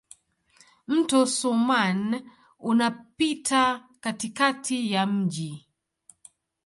[0.87, 2.21] Mto Soummam
[2.59, 5.67] unapita katikati ya mji.